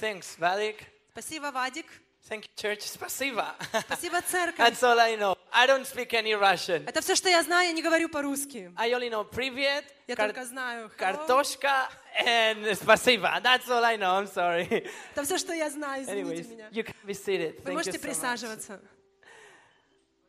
[0.00, 0.76] Thanks, Vadik.
[1.12, 1.86] Спасибо, Вадик.
[2.28, 2.80] Thank you, church.
[2.82, 3.54] Спасибо.
[3.86, 4.58] Спасибо, церковь.
[4.58, 5.36] That's all I know.
[5.52, 6.84] I don't speak any Russian.
[6.88, 8.72] Это все, что я знаю, я не говорю по-русски.
[8.76, 10.86] I only know привет, Я кар- только знаю.
[10.86, 10.96] hello.
[10.96, 11.88] картошка,
[12.26, 13.28] and спасибо.
[13.42, 14.18] That's all I know.
[14.18, 14.88] I'm sorry.
[15.14, 16.68] Это все, что я знаю, извините Anyways, меня.
[16.70, 17.56] you can be seated.
[17.62, 18.02] Вы Thank you можете so much.
[18.02, 18.80] присаживаться.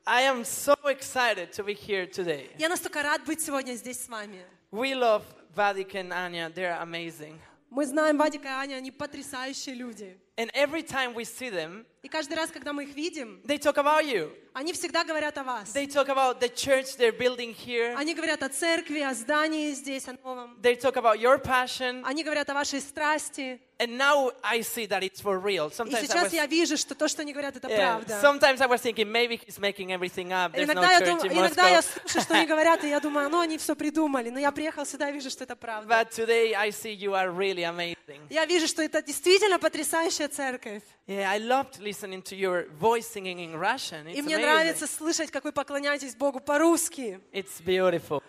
[0.06, 2.52] I am so excited to be here today.
[2.60, 4.46] Я настолько рад быть сегодня здесь с вами.
[4.72, 5.24] We love
[5.56, 6.50] Vadik and Anya.
[6.54, 7.40] They're amazing.
[7.71, 10.19] Мы знаем Вадика и Аня, они потрясающие люди.
[10.37, 13.77] And every time we see them, И каждый раз, когда мы их видим, they talk
[13.77, 14.33] about you.
[14.55, 15.75] они всегда говорят о вас.
[15.75, 17.95] They talk about the church they're building here.
[17.95, 20.59] Они говорят о церкви, о здании здесь, о новом.
[20.63, 22.03] They talk about your passion.
[22.07, 23.61] Они говорят о вашей страсти.
[23.79, 25.69] And now I see that it's for real.
[25.69, 28.21] И Sometimes I сейчас was, я вижу, что то, что они говорят, это yeah, правда.
[28.23, 30.53] sometimes I was thinking maybe he's making everything up.
[30.53, 33.01] There's no Иногда, я, church дум- in иногда я слушаю, что они говорят, и я
[33.01, 34.29] думаю, ну они все придумали.
[34.29, 35.95] Но я приехал сюда и вижу, что это правда.
[35.95, 38.21] But today I see you are really amazing.
[38.29, 40.83] Я вижу, что это действительно потрясающая церковь.
[41.10, 44.08] Yeah, I loved listening to your voice singing in Russian.
[44.08, 44.42] It's И мне amazing.
[44.42, 47.20] нравится слышать, как вы поклоняетесь Богу по-русски.
[47.32, 48.24] It's beautiful.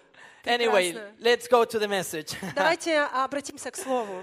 [0.45, 1.13] Anyway, Прекрасно.
[1.21, 2.35] let's go to the message.
[2.55, 4.23] Давайте обратимся к Слову.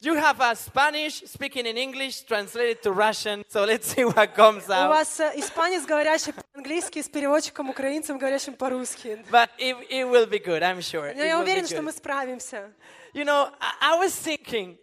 [0.00, 4.68] you have a Spanish speaking in English translated to Russian, so let's see what comes
[4.68, 4.88] У out.
[4.88, 9.24] вас э, испанец, говорящий по-английски, с переводчиком украинцем, говорящим по-русски.
[9.30, 11.12] But it, it will be good, I'm sure.
[11.14, 11.82] Но It я will be уверена, что good.
[11.82, 12.72] мы справимся.
[13.14, 14.76] You know, I, I was thinking,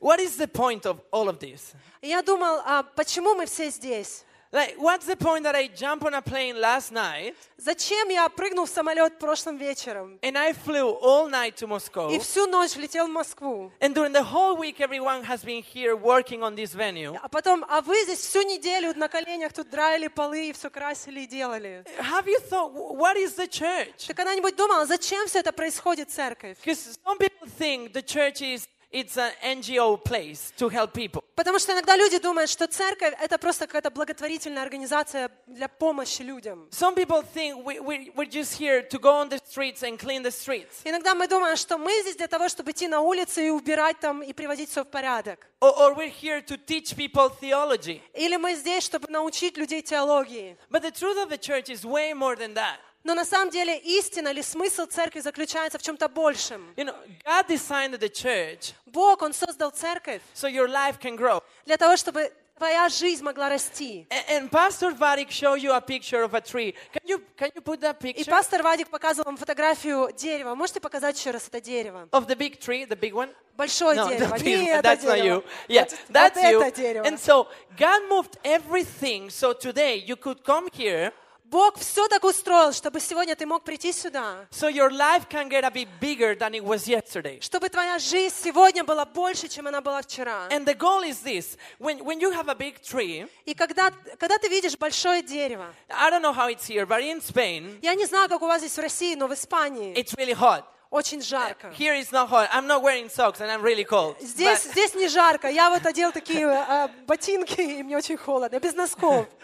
[0.00, 1.74] what is the point of all of this?
[2.02, 4.24] И я думал, а почему мы все здесь?
[4.52, 8.66] Like, what's the point that I jump on a plane last night Зачем я прыгнул
[8.66, 12.10] в самолет прошлым вечером and I flew all night to Moscow?
[12.12, 13.70] и всю ночь летел в Москву?
[13.78, 17.16] And during the whole week, everyone has been here working on this venue.
[17.22, 21.20] А потом, а вы здесь всю неделю на коленях тут драили полы и все красили
[21.20, 21.84] и делали.
[22.00, 24.08] Have you thought, wh- what is the church?
[24.08, 26.56] Ты когда-нибудь думала, зачем все это происходит, церковь?
[26.64, 31.21] Because some people think the church is it's an NGO place to help people.
[31.35, 36.69] Потому что иногда люди думают, что церковь— это просто какая-то благотворительная организация для помощи людям.
[36.71, 40.23] Some people think we, we, we're just here to go on the streets and clean
[40.23, 40.81] the streets.
[40.85, 44.23] Иногда мы думаем, что мы здесь для того, чтобы идти на улицы и убирать там
[44.23, 45.45] и приводить все в порядок.
[45.59, 48.01] Or, or we're here to teach people theology.
[48.13, 50.57] Или мы здесь, чтобы научить людей теологии.
[50.69, 52.77] But the truth of the church is way more than that.
[53.05, 56.73] Но на самом деле истина или смысл церкви заключается в чем-то большем.
[56.75, 61.41] You know, God designed the church Бог, Он создал церковь so your life can grow.
[61.67, 64.07] для того, чтобы твоя жизнь могла расти.
[64.09, 66.73] And, and Pastor Vadik showed you a picture of a tree.
[66.93, 70.55] Can you, can you put that И picture пастор Вадик показывал вам фотографию дерева.
[70.55, 72.07] Можете показать еще раз это дерево?
[72.11, 73.29] of the big tree, the big one?
[73.55, 74.35] Большое No, дерево.
[74.35, 75.35] the Не big- это that's not дерево.
[75.35, 75.43] you.
[75.67, 76.61] Yeah, Вот- that's вот you.
[76.61, 77.03] это дерево.
[77.05, 81.11] And so God moved everything so today you could come here
[81.49, 85.63] Бог все так устроил, чтобы сегодня ты мог прийти сюда, so your life can get
[85.63, 87.39] a bit bigger than it was yesterday.
[87.39, 90.47] чтобы твоя жизнь сегодня была больше, чем она была вчера.
[90.49, 94.37] And the goal is this when, when you have a big tree, И когда, когда
[94.39, 98.05] ты видишь большое дерево, I don't know how it's here, but in Spain, я не
[98.05, 100.63] знаю, как у вас здесь в России, но в Испании it's really hot.
[100.89, 101.67] очень жарко.
[101.77, 102.49] Here it's not hot.
[102.51, 104.15] I'm not wearing socks and I'm really cold.
[104.19, 105.47] Здесь, But- здесь не жарко.
[105.49, 109.27] Я вот одел такие э, ботинки, и мне очень холодно, без носков.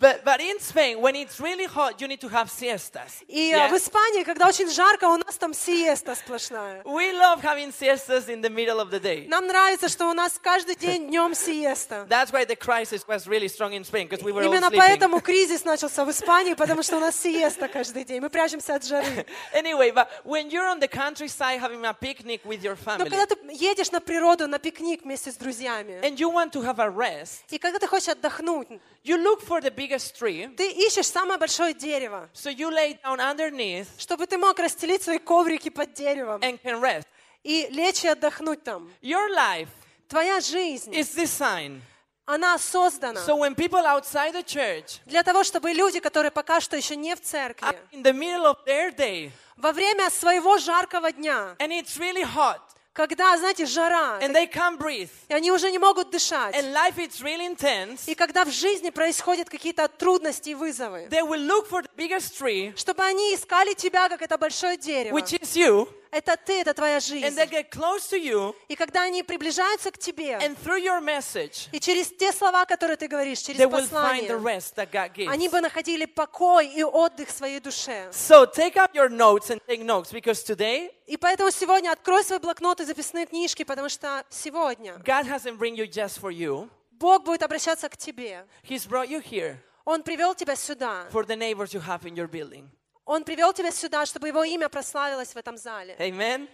[0.00, 3.24] But, but in Spain, when it's really hot, you need to have siestas.
[3.26, 3.68] И э, Yeah?
[3.68, 6.82] в Испании, когда очень жарко, у нас там сиеста сплошная.
[6.84, 9.26] We love having siestas in the middle of the day.
[9.26, 12.06] Нам нравится, что у нас каждый день днем сиеста.
[12.08, 14.78] That's why the crisis was really strong in Spain, because we were all Именно sleeping.
[14.78, 18.20] поэтому кризис начался в Испании, потому что у нас сиеста каждый день.
[18.20, 19.26] Мы прячемся от жары.
[19.52, 23.36] Anyway, but when you're on the countryside having a picnic with your Но когда ты
[23.50, 27.42] едешь на природу, на пикник вместе с друзьями, and you want to have a rest,
[27.50, 28.68] и когда ты хочешь отдохнуть,
[29.08, 33.18] you look for the biggest tree, ты ищешь самое большое дерево, so you lay down
[33.18, 37.06] underneath чтобы ты мог расстелить свои коврики под деревом and can rest.
[37.42, 38.90] и лечь и отдохнуть там.
[39.02, 39.68] Your life
[40.08, 41.80] Твоя жизнь, is designed
[42.28, 46.76] она создана so when people outside the church для того, чтобы люди, которые пока что
[46.76, 51.56] еще не в церкви, in the middle of their day во время своего жаркого дня,
[51.58, 52.60] and it's really hot
[52.98, 55.08] когда, знаете, жара, and they can't breathe.
[55.28, 58.90] и они уже не могут дышать, and life is really intense, и когда в жизни
[58.90, 63.74] происходят какие-то трудности и вызовы, they will look for the biggest tree, чтобы они искали
[63.74, 65.16] тебя, как это большое дерево.
[65.16, 67.36] which is you, Это ты, это твоя and жизнь.
[67.36, 71.68] they get close to you, И когда они приближаются к тебе, and through your message,
[71.72, 74.90] и через те слова, которые ты говоришь, через they will find the послание, rest that
[74.90, 75.28] God gives.
[75.30, 78.08] они бы находили покой и отдых своей душе.
[78.12, 82.38] So take up your notes and take notes because today И поэтому сегодня открой свой
[82.38, 86.68] блокнот и записные книжки, потому что сегодня God hasn't bring you just for you.
[86.92, 88.44] Бог будет обращаться к тебе.
[88.62, 91.06] He's brought you here Он привел тебя сюда.
[91.12, 92.68] for the neighbors you have in your building.
[93.08, 95.96] Он привел тебя сюда, чтобы его имя прославилось в этом зале.
[95.98, 96.46] Amen.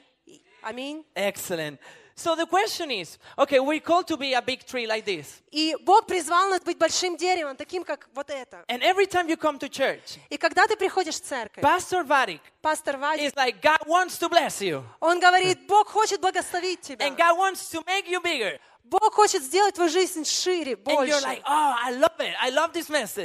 [0.62, 1.04] Аминь.
[1.16, 1.78] Excellent.
[2.16, 5.42] So the question is, okay, we're called to be a big tree like this.
[5.50, 8.64] И Бог призвал нас быть большим деревом, таким, как вот это.
[8.68, 12.40] And every time you come to church, И когда ты приходишь в церковь, Pastor Varik
[12.62, 14.84] пастор Вадик, is like, God wants to bless you.
[15.00, 17.04] он говорит, Бог хочет благословить тебя.
[17.04, 18.60] And God wants to make you bigger.
[18.84, 21.24] Бог хочет сделать твою жизнь шире, And больше.
[21.24, 21.74] like, oh,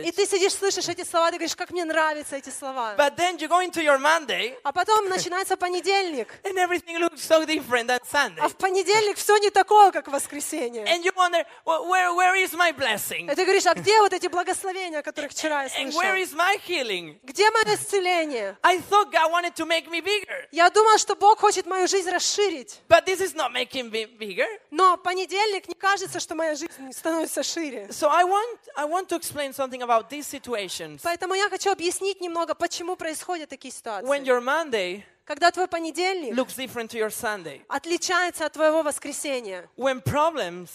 [0.06, 2.95] И ты сидишь, слышишь эти слова, ты говоришь, как мне нравятся эти слова.
[2.97, 6.33] But then you go into your Monday А потом начинается понедельник.
[6.45, 8.39] and everything looks so different than Sunday.
[8.39, 10.85] А в понедельник все не такое, как в воскресенье.
[10.85, 13.29] And you wonder, where, where is my blessing?
[13.29, 16.01] И ты говоришь, а где вот эти благословения, о которых вчера я And слышал?
[16.01, 17.19] where is my healing?
[17.23, 18.57] Где мое исцеление?
[18.63, 20.47] I thought God wanted to make me bigger.
[20.51, 22.79] Я думала, что Бог хочет мою жизнь расширить.
[22.88, 24.47] But this is not making me bigger.
[24.71, 27.87] Но понедельник не кажется, что моя жизнь становится шире.
[27.89, 31.01] So I want, I want to explain something about these situations.
[31.03, 34.25] Поэтому я хочу объяснить немного, почему происходят такие When ситуации.
[34.25, 37.61] your Monday Когда твой понедельник looks different to your Sunday.
[37.67, 39.69] отличается от твоего воскресенья.
[39.77, 40.69] When problems,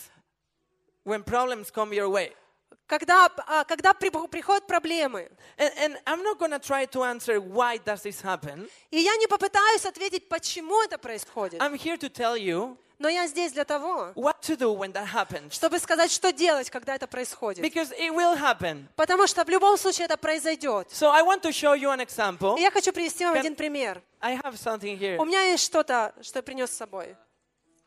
[1.05, 2.33] when problems come your way.
[2.87, 5.31] Когда, а, когда при- приходят проблемы.
[5.57, 6.31] And, and.
[8.91, 11.61] И я не попытаюсь ответить, почему это происходит.
[11.61, 14.13] I'm here to tell you Но я здесь для того,
[15.51, 17.65] чтобы сказать, что делать, когда это происходит.
[18.97, 20.89] Потому что в любом случае это произойдет.
[20.91, 21.13] So.
[22.59, 24.03] И я хочу привести вам Can- один пример.
[24.23, 27.17] У меня есть что-то, что я принес с собой.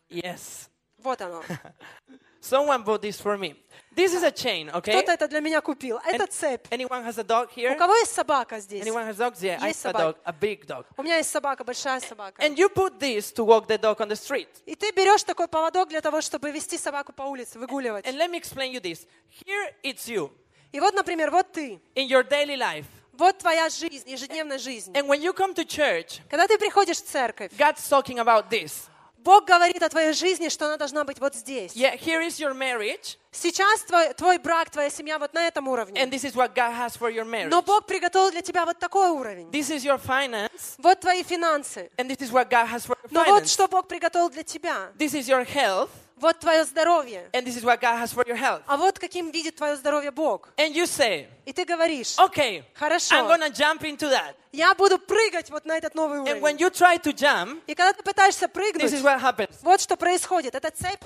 [0.09, 0.69] Yes.
[0.97, 1.43] Вот оно.
[2.41, 3.55] Someone bought this for me.
[3.97, 4.91] This is a chain, okay?
[4.91, 5.97] Кто-то это для меня купил.
[6.05, 6.67] Это And- цепь.
[6.69, 7.75] Anyone has a dog У here?
[7.75, 8.85] кого есть собака здесь?
[8.85, 9.41] Anyone has dogs?
[9.41, 10.03] Yeah, I Есть have a собаки.
[10.03, 10.85] dog, a big dog.
[10.97, 12.39] У меня есть собака, большая собака.
[12.43, 14.49] And you put this to walk the dog on the street.
[14.67, 18.05] И ты берешь такой поводок для того, чтобы вести собаку по улице, выгуливать.
[18.05, 19.07] And let me explain you this.
[19.43, 20.29] Here it's you
[20.71, 21.79] И вот, например, вот ты.
[21.95, 22.85] in your daily life.
[23.13, 24.91] Вот твоя жизнь, ежедневная жизнь.
[24.93, 28.89] And when you come to church, Когда ты приходишь в церковь, God's talking about this.
[29.27, 31.73] Бог говорит о твоей жизни, что она должна быть вот здесь.
[31.73, 36.01] Yeah, here is your marriage, Сейчас твой, твой брак, твоя семья вот на этом уровне.
[36.01, 37.49] and this is what God has for your marriage.
[37.49, 39.49] Но Бог приготовил для тебя вот такой уровень.
[39.51, 41.89] This is your finance, Вот твои финансы.
[41.97, 44.93] and this is what God has for your Но вот что Бог приготовил для тебя.
[44.97, 47.29] This is your health, Вот твое здоровье.
[47.33, 48.63] and this is what God has for your health.
[48.65, 50.49] А вот каким видит твое здоровье Бог.
[50.57, 53.15] And you say, И ты говоришь, okay, Хорошо.
[53.15, 54.33] I'm gonna jump into that.
[54.51, 56.57] я буду прыгать вот на этот новый And when уровень.
[56.57, 59.55] you try to jump, И когда ты пытаешься this is прыгнуть, what happens.
[59.61, 60.55] вот что происходит.
[60.55, 61.03] Эта цепь,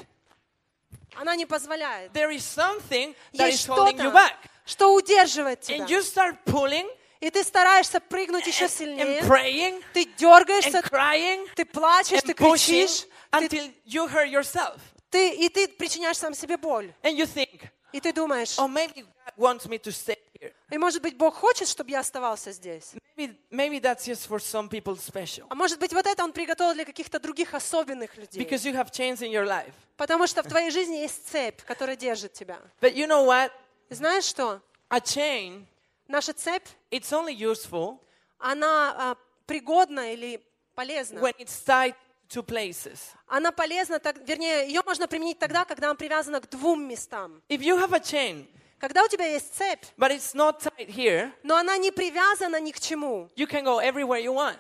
[1.15, 2.11] она не позволяет.
[2.13, 4.35] There is something that Есть is holding you что-то, back.
[4.65, 5.79] что удерживает тебя.
[5.83, 6.87] And you start pulling
[7.19, 9.19] И ты стараешься прыгнуть еще сильнее.
[9.21, 14.79] praying Ты дергаешься, crying ты плачешь, ты кричишь, ты, until you hurt yourself.
[15.11, 16.93] Ты- и ты причиняешь сам себе боль.
[17.03, 20.53] And you think, И ты думаешь, oh, maybe God wants me to stay here.
[20.71, 22.93] и может быть Бог хочет, чтобы я оставался здесь.
[23.17, 25.45] Maybe, maybe that's just for some people special.
[25.49, 28.41] А может быть вот это Он приготовил для каких-то других особенных людей.
[28.41, 29.73] Because you have chains in your life.
[29.97, 32.59] Потому что в твоей жизни есть цепь, которая держит тебя.
[32.79, 33.51] But you know what?
[33.89, 34.61] Знаешь что?
[34.89, 35.65] A chain,
[36.07, 37.99] Наша цепь, it's only useful
[38.39, 40.41] она а, пригодна или
[40.75, 41.19] полезна.
[41.19, 41.95] when it's tied
[42.33, 42.99] to places.
[43.27, 47.41] Она полезна, так, вернее, ее можно применить тогда, когда она привязана к двум местам.
[47.49, 48.47] If you have a chain,
[48.79, 52.71] Когда у тебя есть цепь, but it's not tied here, но она не привязана ни
[52.71, 54.57] к чему, you can go everywhere you want.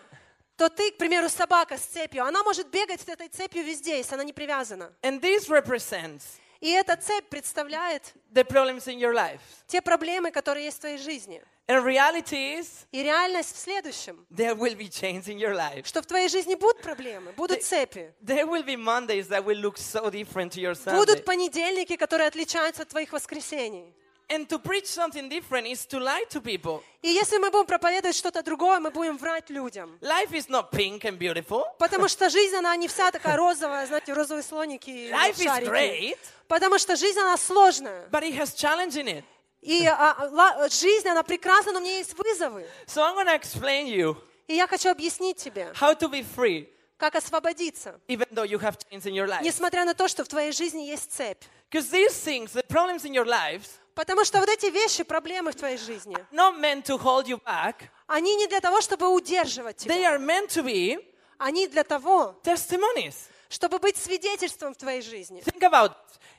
[0.57, 4.13] то ты, к примеру, собака с цепью, она может бегать с этой цепью везде, если
[4.13, 4.93] она не привязана.
[5.01, 6.21] And this represents
[6.59, 9.39] И эта цепь представляет the problems in your life.
[9.65, 11.41] те проблемы, которые есть в твоей жизни.
[11.67, 15.85] And reality is, И реальность в следующем, there will be chains in your life.
[15.85, 19.77] что в твоей жизни будут проблемы, будут цепи, There will be Mondays that will look
[19.77, 20.97] so different to your Sunday.
[20.97, 23.93] будут понедельники, которые отличаются от твоих воскресений.
[24.27, 26.81] And to preach something different is to lie to people.
[27.01, 29.97] И если мы будем проповедовать что-то другое, мы будем врать людям.
[30.01, 31.63] Life is not pink and beautiful.
[31.79, 35.69] Потому что жизнь, она не вся такая розовая, знаете, розовые слоники и Life is шарики.
[35.69, 38.07] great, Потому что жизнь, она сложная.
[38.09, 39.23] but it has challenge in it.
[39.61, 42.65] И а, а, жизнь, она прекрасна, но у меня есть вызовы.
[42.87, 44.15] So I'm to explain you
[44.47, 48.75] И я хочу объяснить тебе, how to be free, как освободиться, even though you have
[48.89, 49.41] chains in your life.
[49.43, 51.43] несмотря на то, что в твоей жизни есть цепь.
[51.71, 55.77] These things, the problems in your lives, Потому что вот эти вещи, проблемы в твоей
[55.77, 57.75] жизни, not meant to hold you back.
[58.07, 60.15] они не для того, чтобы удерживать They тебя.
[60.15, 60.97] are meant to be
[61.37, 63.15] Они для того, testimonies.
[63.49, 65.41] чтобы быть свидетельством в твоей жизни.
[65.43, 65.95] Think about it.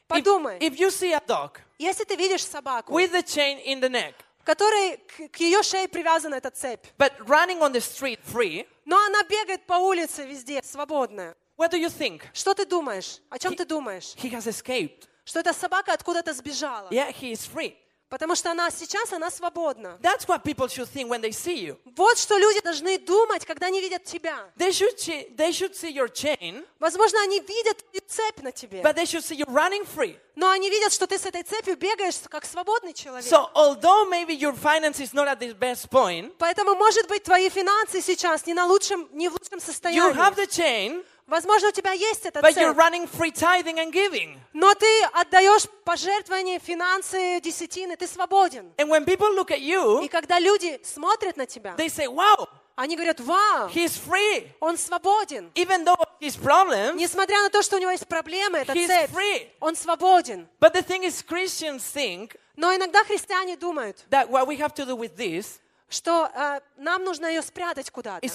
[0.09, 0.59] If, Подумай.
[0.59, 4.15] if you see a dog Если ты видишь собаку, with a chain in the neck,
[4.45, 8.97] которой к, к ее шее привязана эта цепь, but running on the street free, но
[9.05, 12.23] она бегает по улице везде, свободная, what do you think?
[12.33, 13.19] что ты думаешь?
[13.31, 14.15] О чем ты думаешь?
[14.15, 15.09] He has escaped.
[15.25, 16.89] Что эта собака откуда-то сбежала.
[16.91, 17.75] Yeah, he is free.
[18.13, 19.99] Потому что она сейчас, она свободна.
[20.03, 21.79] That's what people should think when they see you.
[21.97, 24.51] Вот что люди должны думать, когда они видят тебя.
[24.59, 24.99] They should,
[25.35, 29.39] they should see your chain, Возможно, они видят цепь на тебе, but they should see
[29.39, 30.19] you running free.
[30.35, 33.25] но они видят, что ты с этой цепью бегаешь как свободный человек.
[33.25, 37.49] So, although maybe your finance is not at the best point, Поэтому, может быть, твои
[37.49, 40.15] финансы сейчас не, на лучшем, не в лучшем you состоянии.
[40.15, 44.39] have the chain, Возможно, у тебя есть эта but you're running free tithing and giving.
[44.53, 48.73] но ты отдаешь пожертвования, финансы, десятины, ты свободен.
[48.77, 52.49] And when people look at И you, когда люди смотрят на тебя, they say, wow,
[52.75, 54.49] они говорят, вау, he's free.
[54.61, 55.51] он свободен.
[55.55, 59.11] Even though his problems, Несмотря на то, что у него есть проблемы, это he's цепь,
[59.11, 59.49] free.
[59.61, 60.49] он свободен.
[60.61, 64.85] But the thing is, Christians think Но иногда христиане думают, that what we have to
[64.85, 65.61] do with this
[65.93, 68.27] что э, нам нужно ее спрятать куда-то.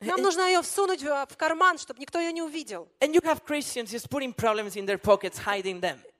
[0.00, 2.88] Нам нужно ее всунуть в, в карман, чтобы никто ее не увидел.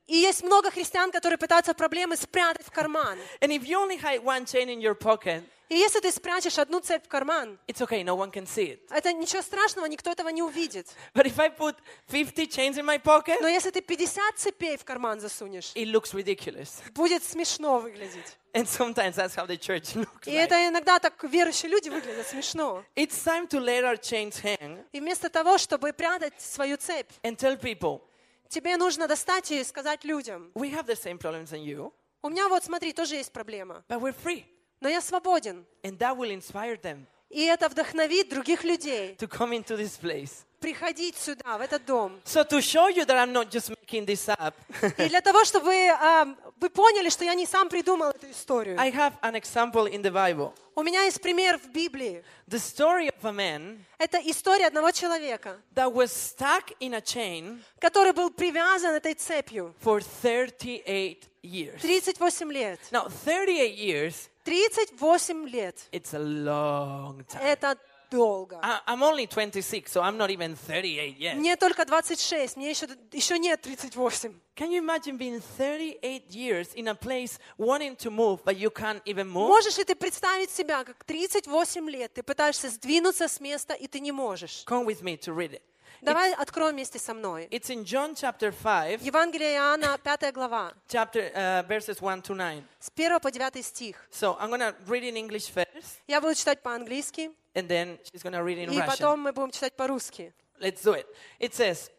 [0.07, 3.19] И есть много христиан, которые пытаются проблемы спрятать в карман.
[3.41, 6.81] And if you only hide one chain in your pocket, И если ты спрячешь одну
[6.81, 8.81] цепь в карман, it's okay, no one can see it.
[8.91, 10.89] это ничего страшного, никто этого не увидит.
[11.15, 11.77] But if I put
[12.09, 16.13] 50 chains in my pocket, Но если ты 50 цепей в карман засунешь, it looks
[16.13, 16.83] ridiculous.
[16.93, 18.37] будет смешно выглядеть.
[18.53, 20.45] And sometimes that's how the church looks И like.
[20.45, 22.85] это иногда так верующие люди выглядят смешно.
[22.95, 27.37] It's time to let our chains hang И вместо того, чтобы прятать свою цепь, and
[27.37, 28.03] tell people,
[28.49, 31.93] тебе нужно достать ее и сказать людям, we have the same problems as you,
[32.23, 34.45] у меня вот, смотри, тоже есть проблема, but we're free.
[34.85, 35.65] Но я свободен.
[35.83, 40.45] And that will inspire them И это вдохновит других людей to come into this place.
[40.65, 42.21] Приходить сюда, в этот дом.
[42.25, 44.55] So to show you that I'm not just making this up,
[44.99, 46.27] И для того, чтобы а,
[46.59, 48.81] вы поняли, что я не сам придумал эту историю.
[48.81, 50.53] I have an example in the Bible.
[50.75, 52.25] У меня есть пример в Библии.
[52.49, 57.61] The story of a man Это история одного человека, that was stuck in a chain
[57.79, 61.81] который был привязан этой цепью for 38 years.
[61.83, 62.81] 38 лет.
[62.91, 65.77] Now, 38 years, 38 лет.
[65.93, 67.43] it's a long time.
[67.43, 67.77] Это
[68.15, 68.61] долго.
[68.87, 71.35] I'm only 26, so I'm not even 38 yet.
[71.37, 74.33] Мне только 26, мне еще, еще нет 38.
[74.57, 79.03] Can you imagine being 38 years in a place wanting to move, but you can't
[79.05, 79.49] even move?
[79.49, 84.01] Можешь ли ты представить себя, как 38 лет ты пытаешься сдвинуться с места, и ты
[84.01, 84.65] не можешь?
[84.67, 85.63] Come with me to read it.
[86.01, 87.47] Давай откроем вместе со мной.
[87.51, 92.63] It's in John chapter 5, Евангелие Иоанна, 5 глава, chapter uh, verses 1 to 9.
[92.79, 93.97] с 1 по 9 стих.
[94.13, 98.44] So I'm gonna read in English first, Я буду читать по-английски, and then she's gonna
[98.44, 98.86] read in и Russian.
[98.88, 100.34] потом мы будем читать по-русски.
[100.60, 101.06] Let's do it.
[101.40, 101.90] It says,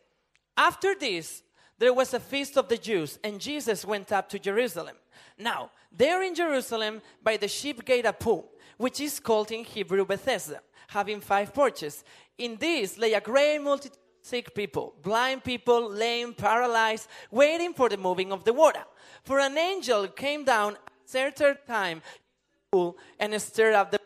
[0.56, 1.42] After this,
[1.78, 4.96] there was a feast of the Jews, and Jesus went up to Jerusalem.
[5.38, 10.04] Now, there in Jerusalem, by the sheep gate, a pool, which is called in Hebrew
[10.04, 12.04] Bethesda, having five porches.
[12.36, 17.88] In this lay a great multitude of sick people, blind people, lame, paralyzed, waiting for
[17.88, 18.84] the moving of the water.
[19.24, 22.06] For an angel came down at a certain time to
[22.52, 24.00] the pool and stirred up the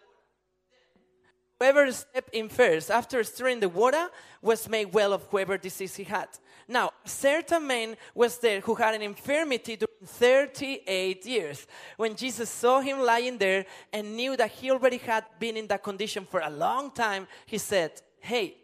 [1.60, 4.08] Whoever stepped in first after stirring the water
[4.42, 6.30] was made well of whoever disease he had.
[6.70, 11.68] Now, a certain man was there who had an infirmity during 38 years.
[11.98, 15.84] When Jesus saw him lying there and knew that he already had been in that
[15.84, 18.56] condition for a long time, he said, Hey,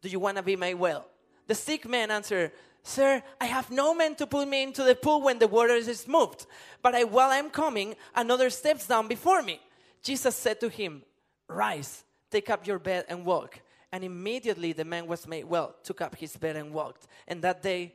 [0.00, 1.04] do you want to be made well?
[1.46, 5.20] The sick man answered, Sir, I have no man to put me into the pool
[5.20, 6.46] when the water is moved.
[6.80, 9.60] But I, while I'm coming, another steps down before me.
[10.02, 11.02] Jesus said to him,
[11.48, 13.59] Rise, take up your bed and walk.
[13.91, 17.07] And immediately the man was made well, took up his bed and walked.
[17.27, 17.93] And that day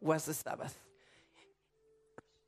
[0.00, 0.78] was the Sabbath.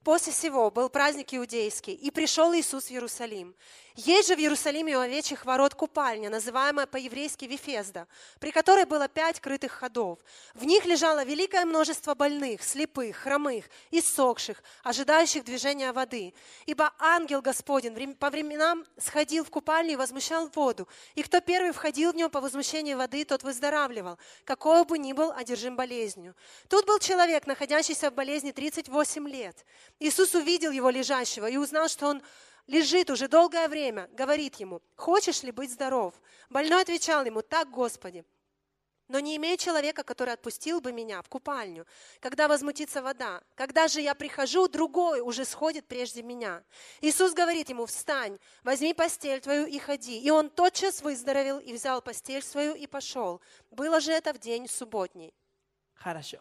[0.04, 3.56] После сего был праздник иудейский, и пришел Иисус в Иерусалим.
[3.95, 8.07] Есть же в Иерусалиме у овечьих ворот купальня, называемая по-еврейски Вифезда,
[8.39, 10.19] при которой было пять крытых ходов.
[10.53, 16.33] В них лежало великое множество больных, слепых, хромых, иссохших, ожидающих движения воды.
[16.65, 22.13] Ибо ангел Господень по временам сходил в купальню и возмущал воду, и кто первый входил
[22.13, 26.35] в нее по возмущению воды, тот выздоравливал, какого бы ни был одержим болезнью.
[26.69, 29.65] Тут был человек, находящийся в болезни 38 лет.
[29.99, 32.21] Иисус увидел его лежащего и узнал, что он
[32.67, 36.13] лежит уже долгое время, говорит ему, «Хочешь ли быть здоров?»
[36.49, 38.25] Больной отвечал ему, «Так, Господи,
[39.11, 41.85] но не имею человека, который отпустил бы меня в купальню,
[42.21, 43.41] когда возмутится вода.
[43.55, 46.63] Когда же я прихожу, другой уже сходит прежде меня.
[47.01, 50.17] Иисус говорит ему, встань, возьми постель твою и ходи.
[50.17, 53.41] И он тотчас выздоровел и взял постель свою и пошел.
[53.69, 55.33] Было же это в день субботний.
[55.93, 56.37] Хорошо.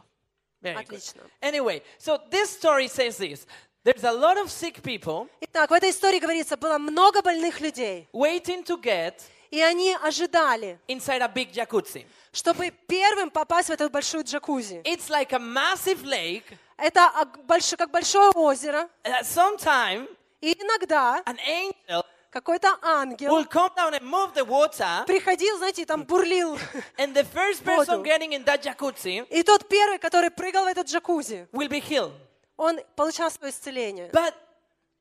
[0.63, 0.85] Very good.
[0.85, 1.23] Отлично.
[1.41, 3.47] Anyway, so this story says this.
[3.83, 8.09] There's a lot of sick people Итак, в этой истории говорится, было много больных людей,
[8.13, 9.15] waiting to get
[9.51, 12.05] и они ожидали, inside a big jacuzzi.
[12.33, 14.83] чтобы первым попасть в эту большую джакузи.
[14.85, 16.45] It's like a massive lake,
[16.77, 18.89] Это ог- больш- как большое озеро.
[19.03, 20.07] At some time,
[20.43, 25.85] И иногда an angel какой-то ангел will come down and move the water, приходил, знаете,
[25.87, 26.57] там бурлил.
[26.99, 28.05] and the first person Воду.
[28.05, 32.13] getting in that jacuzzi И тот первый, который прыгал в этот джакузи, will be healed.
[32.61, 34.11] Он получал свое исцеление.
[34.13, 34.35] But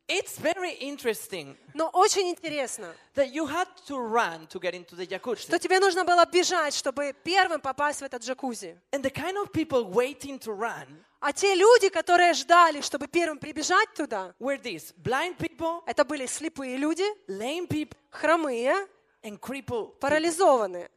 [0.07, 5.05] it's very interesting Но очень интересно, that you had to run to get into the
[5.05, 5.59] что jacuzzi.
[5.59, 8.77] тебе нужно было бежать, чтобы первым попасть в этот джакузи.
[8.91, 13.37] And the kind of people waiting to run А те люди, которые ждали, чтобы первым
[13.37, 18.87] прибежать туда, were these blind people, это были слепые люди, lame people, хромые,
[19.21, 19.99] and crippled.
[19.99, 20.89] парализованные.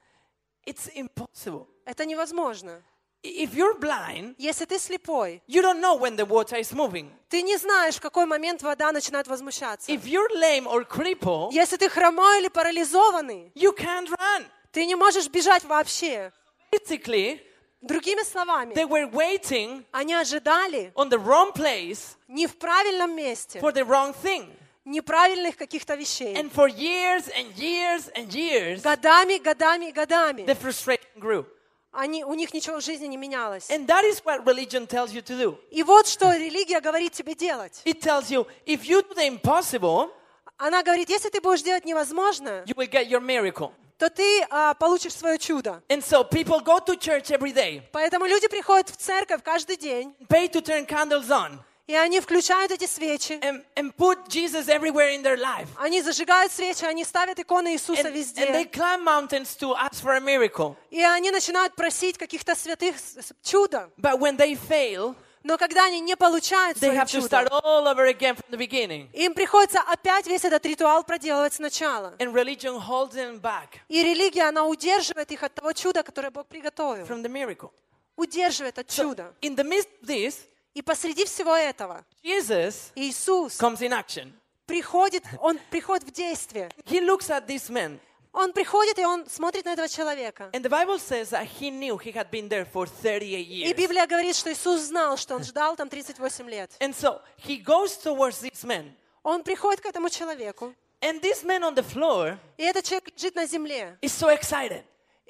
[0.65, 1.67] It's impossible.
[1.85, 2.81] Это невозможно.
[3.25, 7.09] If you're blind, Если ты слепой, you don't know when the water is moving.
[7.29, 9.91] ты не знаешь, в какой момент вода начинает возмущаться.
[9.93, 14.45] If you're lame or crippled, Если ты хромой или парализованный, you can't run.
[14.73, 16.33] ты не можешь бежать вообще.
[16.73, 17.41] Basically,
[17.81, 23.61] Другими словами, they were waiting они ожидали on the wrong place не в правильном месте,
[23.61, 24.49] for the wrong thing.
[24.85, 26.35] неправильных каких-то вещей.
[26.35, 30.45] And for years and years and years, Годами, годами, годами.
[30.45, 31.45] the frustration grew.
[31.93, 33.69] Они, у них ничего в жизни не менялось.
[33.71, 35.59] And that is what religion tells you to do.
[35.71, 37.83] И вот что религия говорит тебе делать.
[37.85, 40.11] It tells you if you do the impossible,
[40.57, 43.73] Она говорит, если ты будешь делать невозможное, you will get your miracle.
[43.99, 45.83] то ты а, получишь свое чудо.
[45.89, 50.15] And so people go to church every day, Поэтому люди приходят в церковь каждый день,
[50.29, 51.59] pay to turn candles on,
[51.89, 55.67] и они включают эти свечи, and, and put Jesus everywhere in their life.
[55.79, 60.03] они зажигают свечи, они ставят иконы Иисуса And, and they везде, climb mountains to ask
[60.03, 60.77] for a miracle.
[60.91, 62.97] и они начинают просить каких-то святых
[63.43, 63.91] чуда.
[63.99, 67.89] But when they fail, Но когда они не получают they have to start чудо, all
[67.89, 69.09] over again from the beginning.
[69.13, 72.15] им приходится опять весь этот ритуал проделывать сначала.
[72.21, 76.47] And religion holds them back И религия, она удерживает их от того чуда, которое Бог
[76.47, 77.05] приготовил.
[77.07, 77.73] from the miracle.
[78.15, 79.35] Удерживает от So, чуда.
[79.41, 80.35] in the midst of this,
[80.75, 84.33] И посреди всего этого Jesus Иисус comes in action.
[84.67, 86.71] приходит, Он приходит в действие.
[86.87, 87.99] He looks at this man,
[88.33, 90.49] Он приходит, и Он смотрит на этого человека.
[90.55, 93.77] and the Bible says that he knew he had been there for 38 И years.
[93.77, 96.71] Библия говорит, что Иисус знал, что Он ждал там 38 лет.
[96.81, 101.63] And so he goes towards this man, Он приходит к этому человеку, and this man
[101.63, 103.99] on the floor и этот человек лежит на земле.
[104.01, 104.83] is so excited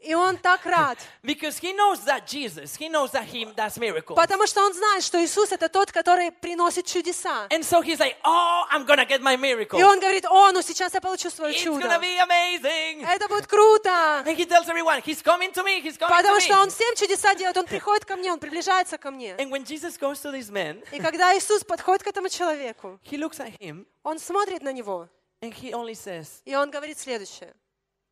[0.05, 4.17] И он так рад, because he knows that Jesus, he knows that he does miracles.
[4.17, 7.47] потому что он знает, что Иисус это тот, который приносит чудеса.
[7.51, 9.79] And so he's like, Oh, I'm gonna get my miracle.
[9.79, 11.87] И он говорит, о, ну сейчас я получу свое It's чудо.
[11.87, 13.05] gonna be amazing.
[13.07, 13.91] Это будет круто.
[14.27, 16.71] And he tells everyone, He's coming to me, he's coming Потому to что он me.
[16.71, 19.37] всем чудеса делает, он приходит ко мне, он приближается ко мне.
[19.37, 23.17] And when Jesus goes to this man, И когда Иисус подходит к этому человеку, he
[23.17, 25.09] looks at him он смотрит на него,
[25.41, 27.55] and he only says, и он говорит следующее.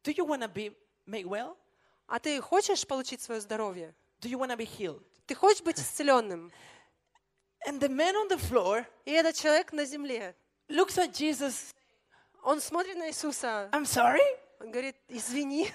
[0.04, 0.72] Do you wanna be
[1.06, 1.56] made well?
[2.10, 3.94] А ты хочешь получить свое здоровье?
[4.20, 5.02] Do you wanna be healed?
[5.26, 6.50] Ты хочешь быть исцеленным?
[7.68, 10.34] And the man on the floor И этот человек на земле,
[10.68, 11.72] looks at Jesus,
[12.42, 14.20] он смотрит на Иисуса, I'm sorry?
[14.58, 15.70] он говорит, извини,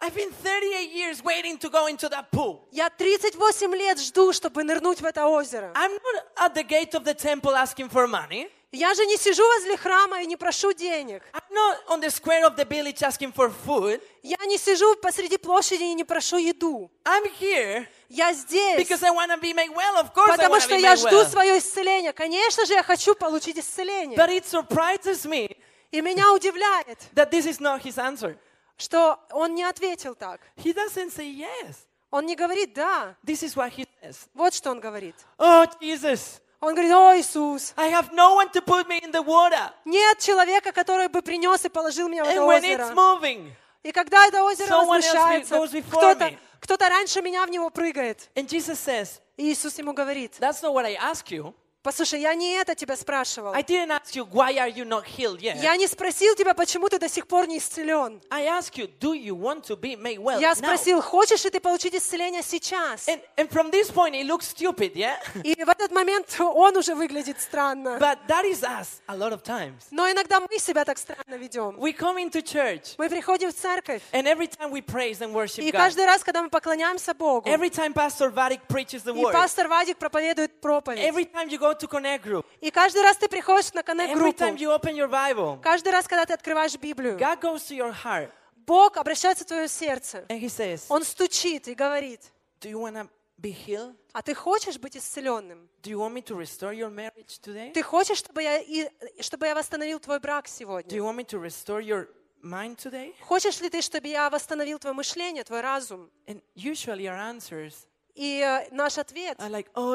[0.00, 2.68] I've been 38 years waiting to go into that pool.
[2.70, 5.72] я 38 лет жду, чтобы нырнуть в это озеро.
[5.74, 8.48] I'm not at the gate of the temple asking for money.
[8.72, 11.22] Я же не сижу возле храма и не прошу денег.
[11.34, 14.00] I'm not on the square of the village asking for food.
[14.22, 16.90] Я не сижу посреди площади и не прошу еду.
[17.04, 19.98] I'm here Я здесь, because I want to be made well.
[19.98, 21.28] Of course, I потому to что be я жду well.
[21.30, 22.12] свое исцеление.
[22.14, 24.16] Конечно же, я хочу получить исцеление.
[24.16, 25.54] But it surprises me
[25.90, 28.38] И меня удивляет, that this is not his answer.
[28.78, 30.40] что он не ответил так.
[30.56, 31.76] He doesn't say yes.
[32.10, 33.16] Он не говорит «да».
[33.24, 34.16] This is what he says.
[34.34, 35.14] Вот что он говорит.
[35.38, 39.20] Oh, Jesus, Он говорит, о, Иисус, I have no one to put me in the
[39.22, 39.72] water.
[39.84, 42.94] нет человека, который бы принес и положил меня в это And when it's озеро.
[42.94, 46.38] moving, И когда это озеро Someone else возмущается, goes before кто-то, me.
[46.60, 48.28] кто-то раньше меня в него прыгает.
[48.36, 51.52] and Jesus says, И Иисус ему говорит, That's not what I asked you.
[51.82, 53.52] Послушай, я не это тебя спрашивал.
[53.54, 55.60] I didn't ask you, why are you not healed yet?
[55.62, 58.20] Я не спросил тебя, почему ты до сих пор не исцелен.
[58.30, 60.54] I asked you, do you want to be made well Я now?
[60.54, 63.08] спросил, хочешь ли ты получить исцеление сейчас?
[63.08, 65.16] And, and from this point, it looks stupid, yeah?
[65.42, 67.98] И в этот момент он уже выглядит странно.
[67.98, 69.86] but that is us a lot of times.
[69.90, 71.76] Но иногда мы себя так странно ведем.
[71.78, 75.62] We come into church, Мы приходим в церковь, and every time we praise and worship
[75.62, 79.22] и God, каждый раз, когда мы поклоняемся Богу, every time Pastor Vadik preaches the и
[79.22, 83.16] word, пастор Вадик проповедует проповедь, every time you go to Connect Group, и каждый раз
[83.16, 86.74] ты приходишь на every коннект-группу, time you open your Bible, каждый раз, когда ты открываешь
[86.76, 88.30] Библию, God goes to your heart
[88.66, 90.24] Бог обращается в твое сердце.
[90.28, 92.20] and He says, Он стучит и говорит,
[92.60, 93.08] Do you want to
[93.40, 93.96] be healed?
[94.12, 95.68] а ты хочешь быть исцеленным?
[95.82, 97.72] Do you want me to restore your marriage today?
[97.72, 98.88] Ты хочешь, чтобы я, и-
[99.20, 100.96] чтобы я восстановил твой брак Do сегодня?
[100.96, 102.08] you want me to restore your
[102.44, 103.14] mind today?
[103.22, 106.08] Хочешь ли ты, чтобы я восстановил твое мышление, твой разум?
[106.28, 109.94] And usually our answers И э, наш ответ, like, oh,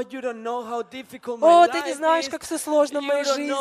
[1.41, 3.53] о, ты не знаешь, как все сложно в моей жизни.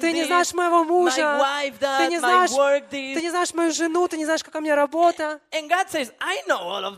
[0.00, 3.72] Ты не знаешь моего мужа, wife ты that, не знаешь, work ты не знаешь мою
[3.72, 5.40] жену, ты не знаешь, какая у меня работа.
[5.52, 6.12] Says,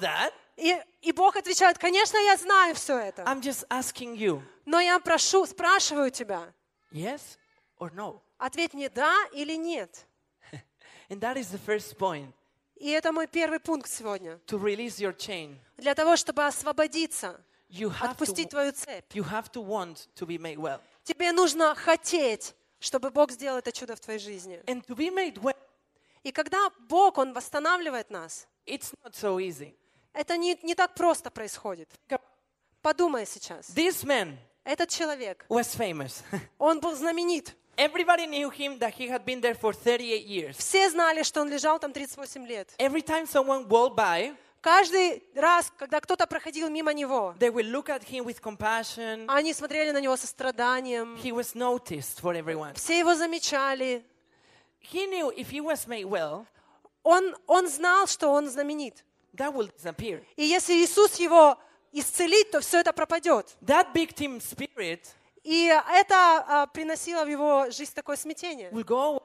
[0.01, 0.33] that.
[0.57, 4.99] И, и Бог отвечает, конечно, я знаю все это, I'm just asking you, но я
[4.99, 6.53] прошу, спрашиваю тебя,
[6.93, 7.21] yes
[7.79, 8.21] or no?
[8.39, 10.07] ответь мне да или нет.
[11.09, 12.35] And that is the first point
[12.83, 14.41] И это мой первый пункт сегодня.
[14.49, 15.57] to release your chain.
[15.77, 17.41] Для того, чтобы освободиться,
[17.71, 20.81] You have отпустить to, твою цепь, you have to want to be made well.
[21.05, 24.61] тебе нужно хотеть, чтобы Бог сделал это чудо в твоей жизни.
[24.67, 25.57] And to be made well,
[26.25, 29.75] И когда Бог, Он восстанавливает нас, it's not so easy.
[30.13, 31.89] это не, не так просто происходит.
[32.83, 33.71] Подумай сейчас.
[33.71, 36.23] This man Этот человек, was famous.
[36.59, 37.57] он был знаменит.
[37.78, 40.58] Everybody knew him that he had been there for 38 years.
[40.58, 42.70] Все знали, что он лежал там 38 лет.
[42.80, 47.90] Every time someone walked by, Каждый раз, когда кто-то проходил мимо него, they would look
[47.90, 49.26] at him with compassion.
[49.30, 51.16] они смотрели на него со страданием.
[51.24, 52.74] He was noticed for everyone.
[52.74, 54.04] Все его замечали.
[54.82, 56.46] He knew if he was made well,
[57.04, 59.04] Он, он знал, что он знаменит.
[59.36, 60.24] that will disappear.
[60.36, 61.58] И если Иисус его
[61.94, 63.56] исцелит, то все это пропадет.
[63.62, 65.02] That victim spirit
[65.45, 68.71] И это а, приносило в его жизнь такое смятение.
[68.71, 69.23] will go.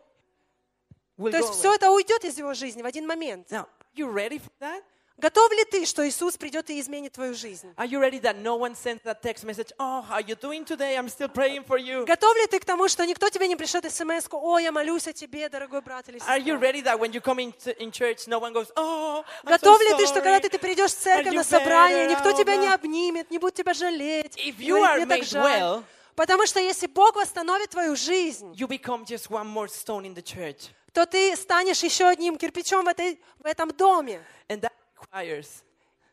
[1.18, 3.50] Will То есть все это уйдет из его жизни в один момент.
[3.52, 4.84] Now, are you ready for that?
[5.20, 7.74] Готов ли ты, что Иисус придет и изменит твою жизнь?
[7.76, 9.72] Are you ready that no one sends that text message?
[9.80, 10.96] Oh, how are you doing today?
[10.96, 12.06] I'm still praying for you.
[12.06, 15.14] Готов ли ты к тому, что никто тебе не пришлет смс «О, я молюсь о
[15.14, 16.60] тебе, дорогой брат или Are you сестра»?
[16.60, 19.90] ready that when you come into in church, no one goes, oh, I'm Готов so
[19.90, 22.76] ли ты, что когда ты, ты придешь в церковь на собрание, никто тебя не Oh,
[22.76, 24.38] обнимет, не будет тебя жалеть?
[24.38, 25.44] If you are «Мне так made жаль».
[25.60, 25.84] well,
[26.18, 30.24] Потому что если Бог восстановит твою жизнь, you become just one more stone in the
[30.24, 30.72] church.
[30.92, 34.20] то ты станешь еще одним кирпичом в, этой, в этом доме.
[34.50, 35.48] And that requires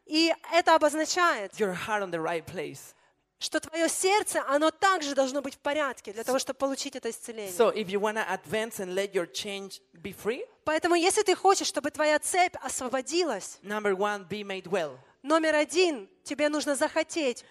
[0.04, 2.94] И это обозначает, your heart on the right place.
[3.38, 7.50] что твое сердце, оно также должно быть в порядке для того, чтобы получить это исцеление.
[7.50, 11.34] So if you want to advance and let your change be free, Поэтому, если ты
[11.34, 14.98] хочешь, чтобы твоя цепь освободилась, number one, be made well.
[15.22, 17.42] номер один, тебе нужно захотеть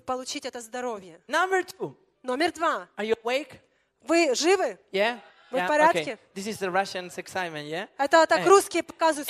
[0.00, 1.20] получить это здоровье.
[1.28, 3.60] Number two, Номер два, are you awake?
[4.02, 4.78] вы живы?
[4.92, 5.18] Yeah?
[5.50, 5.66] Вы в yeah?
[5.66, 6.00] порядке?
[6.00, 6.18] Okay.
[6.34, 7.88] This is the Russians' excitement, yeah?
[7.98, 9.28] Это так Э, русские показывают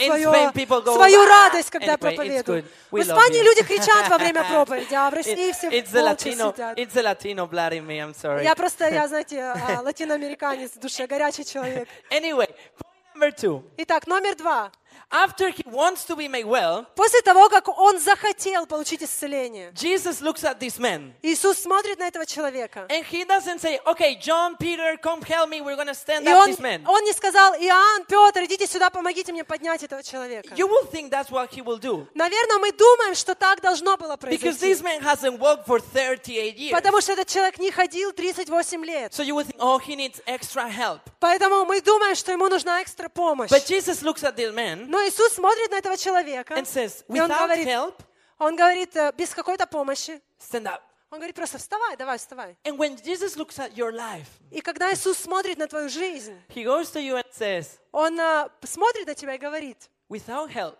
[0.55, 2.66] people go, свою радость, когда Anyway, проповедуют.
[2.90, 6.53] В Испании люди кричат во время проповеди, а в России все it's the молча Latino,
[6.53, 6.79] сидят.
[6.79, 8.01] it's the Latino blood in me.
[8.01, 8.44] I'm sorry.
[8.44, 11.88] Я просто, я, знаете, а, латиноамериканец в душе, горячий человек.
[12.11, 13.62] Anyway, point number two.
[13.79, 14.70] Итак, номер два.
[15.11, 20.21] After he wants to be made well, После того, как он захотел получить исцеление, Jesus
[20.21, 22.87] looks at this man Иисус смотрит на этого человека.
[22.89, 25.61] and he doesn't say, "Okay, John, Peter, come help me.
[25.61, 28.91] We're gonna stand И up он, this man." он не сказал, Иоанн, Петр, идите сюда,
[28.91, 30.55] помогите мне поднять этого человека.
[30.55, 34.17] You will think that's what he will do Наверное, мы думаем, что так должно было
[34.17, 34.73] because произойти.
[34.75, 36.73] this man hasn't walked for 38 years.
[36.73, 39.13] Потому что этот человек не ходил 38 лет.
[39.13, 42.83] So you would think, "Oh, he needs extra help." Поэтому мы думаем, что ему нужна
[42.83, 43.51] экстра помощь.
[43.51, 47.20] But Jesus looks at this man Но Иисус смотрит на этого человека, and says, и
[47.20, 47.94] он "Without говорит, help,
[48.38, 52.57] он говорит, э, без какой-то помощи, stand up." он говорит просто вставай, давай, вставай.
[52.64, 56.64] And when Jesus looks at your life, И когда Иисус смотрит на твою жизнь, he
[56.64, 60.76] goes to you and says, он э, смотрит на тебя и говорит, "Without help,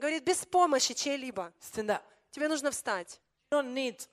[0.00, 3.20] говорит, без помощи чьей-либо, stand up." тебе нужно встать.
[3.52, 4.08] You don't need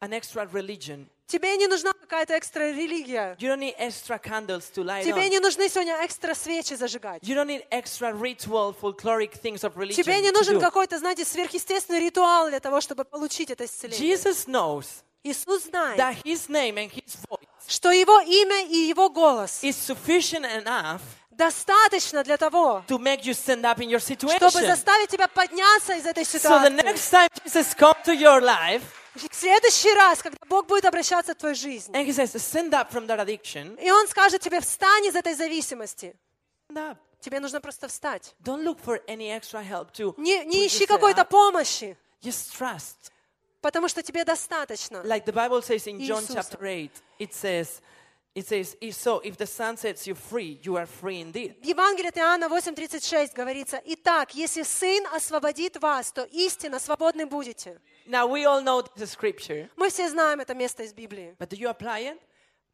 [0.00, 1.08] an extra religion.
[1.28, 3.36] Тебе не нужна какая-то экстра религия.
[3.38, 5.28] You don't need extra candles to light Тебе on.
[5.28, 7.22] не нужны сегодня экстра свечи зажигать.
[7.22, 10.02] You don't need extra ritual, folkloric things of religion.
[10.02, 14.16] Тебе не нужен какой-то, знаете, сверхъестественный ритуал для того, чтобы получить это исцеление.
[14.16, 14.86] Jesus knows
[15.22, 19.76] Иисус знает, that His name and His voice что Его имя и Его голос is
[19.76, 25.28] sufficient enough достаточно для того, to make you stand up in your чтобы заставить тебя
[25.28, 26.82] подняться из этой So the ситуации.
[26.82, 28.82] next time Jesus comes to your life
[29.30, 32.90] В следующий раз, когда Бог будет обращаться в твою жизнь, and He says, stand up
[32.90, 36.14] from that addiction, и Он скажет тебе, встань из этой зависимости,
[36.70, 36.96] stand up.
[37.20, 38.34] тебе нужно просто встать.
[38.44, 43.10] Don't look for any extra help to Не, не ищи какой-то помощи, Just trust.
[43.60, 44.98] потому что тебе достаточно.
[44.98, 46.34] Like the Bible says in John Иисуса.
[46.34, 47.80] chapter 8, it says,
[48.38, 51.60] it says, "If so if the Son sets you free, you are free indeed.
[51.62, 57.80] В Евангелии от Иоанна 8.36 говорится, «Итак, если Сын освободит вас, то истинно свободны будете».
[58.06, 61.34] Now we all know this scripture, Мы все знаем это место из Библии.
[61.38, 62.18] but do you apply it?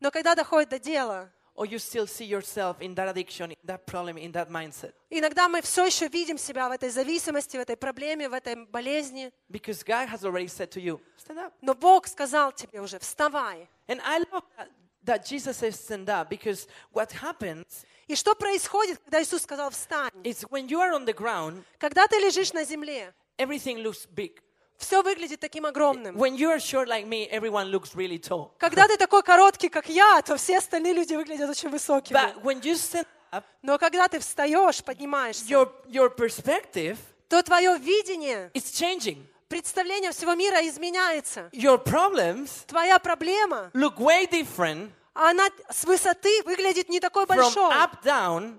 [0.01, 3.87] Но когда доходит до дела, Or you still see yourself in that addiction, in that
[3.87, 4.93] problem, in that mindset?
[5.09, 9.33] иногда мы все еще видим себя в этой зависимости, в этой проблеме, в этой болезни.
[9.49, 11.53] Because God has already said to you, stand up.
[11.61, 13.69] Но Бог сказал тебе уже, вставай.
[13.87, 14.69] And I love that,
[15.05, 17.65] that Jesus says stand up because what happens
[18.07, 20.11] И что происходит, когда Иисус сказал «встань»?
[20.25, 24.41] is when you are on the ground, Когда ты лежишь на земле, everything looks big.
[24.77, 26.17] все выглядит таким огромным.
[26.17, 28.51] When you are short like me, everyone looks really tall.
[28.59, 32.15] Когда ты такой короткий, как я, то все остальные люди выглядят очень высокими.
[32.17, 37.79] But when you stand up, Но когда ты встаешь, поднимаешься, your, your perspective то твое
[37.79, 39.25] видение, is changing.
[39.55, 41.49] Представление всего мира изменяется.
[41.53, 47.73] Your problems Твоя проблема, look way different она с высоты выглядит не такой from большой.
[47.73, 48.59] up down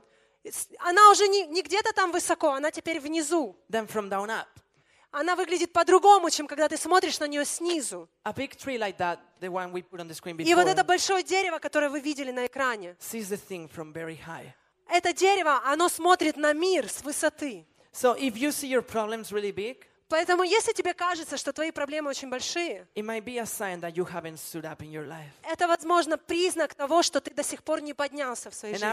[0.79, 3.57] Она уже не, не где-то там высоко, она теперь внизу.
[3.69, 4.47] than from down up.
[5.11, 8.07] Она выглядит по-другому, чем когда ты смотришь на нее снизу.
[8.25, 13.93] Like that, И вот это большое дерево, которое вы видели на экране, from
[14.87, 17.65] это дерево, оно смотрит на мир с высоты.
[17.91, 22.09] So if you see your problems really big, Поэтому если тебе кажется, что твои проблемы
[22.11, 22.87] очень большие,
[25.43, 28.87] это, возможно, признак того, что ты до сих пор не поднялся в своей жизни.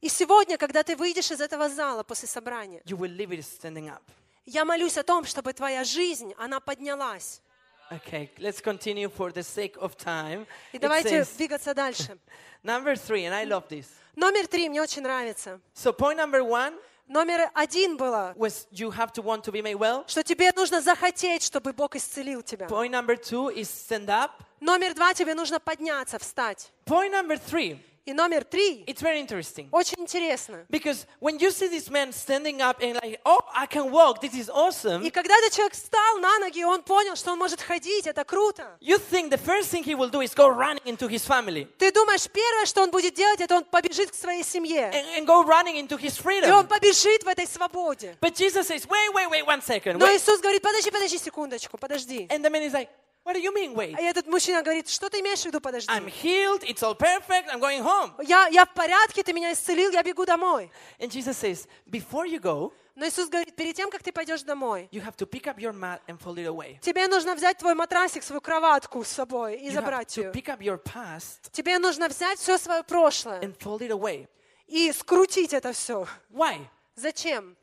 [0.00, 3.88] И сегодня, когда ты выйдешь из этого зала после собрания, you will leave it standing
[3.88, 4.00] up.
[4.46, 7.42] я молюсь о том, чтобы твоя жизнь, она поднялась.
[7.90, 10.46] Okay, let's continue for the sake of time.
[10.72, 12.18] И It давайте says, двигаться дальше.
[12.62, 13.86] number three, and I love this.
[14.14, 15.60] Номер три мне очень нравится.
[15.74, 16.78] So point number one
[17.10, 20.04] Номер один было, was you have to want to be made well.
[20.06, 22.66] что тебе нужно захотеть, чтобы Бог исцелил тебя.
[22.68, 24.30] Point number two is stand up.
[24.60, 26.70] Номер два, тебе нужно подняться, встать.
[26.86, 27.76] Point number three,
[28.07, 29.67] И номер три, it's very interesting.
[29.71, 30.63] очень интересно.
[30.69, 34.35] Because when you see this man standing up and like, oh, I can walk, this
[34.35, 38.05] is awesome, И когда этот человек встал на ноги, он понял, что он может ходить,
[38.05, 38.77] это круто.
[38.79, 41.91] you think the first thing he will do is go running into his family Ты
[41.91, 44.91] думаешь, первое, что он будет делать, это он побежит к своей семье.
[44.93, 46.51] and, and go running into his И freedom.
[46.51, 48.15] он побежит в этой свободе.
[48.21, 49.97] But Jesus says, wait, wait, wait, one second.
[49.97, 50.17] Но Wait.
[50.17, 52.27] Иисус говорит, подожди, подожди секундочку, подожди.
[52.29, 52.89] And the man is like,
[53.30, 53.98] what do you mean, wait?
[53.98, 55.88] И этот мужчина говорит, что ты имеешь в виду, подожди?
[55.92, 58.12] I'm healed, it's all perfect, I'm going home.
[58.26, 60.70] Я, я в порядке, ты меня исцелил, я бегу домой.
[60.98, 64.88] And Jesus says, before you go, Но Иисус говорит, перед тем, как ты пойдешь домой,
[64.92, 66.78] you have to pick up your mat and fold it away.
[66.80, 70.32] тебе нужно взять твой матрасик, свою кроватку с собой и You have забрать to ее.
[70.32, 74.26] pick up your past Тебе нужно взять все свое прошлое and fold it away.
[74.66, 76.06] и скрутить это все.
[76.30, 76.58] Why?
[76.96, 77.56] Зачем?